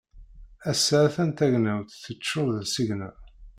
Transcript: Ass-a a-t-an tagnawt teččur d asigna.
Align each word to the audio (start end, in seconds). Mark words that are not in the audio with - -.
Ass-a 0.71 0.97
a-t-an 1.05 1.31
tagnawt 1.37 1.99
teččur 2.03 2.47
d 2.55 2.57
asigna. 2.63 3.09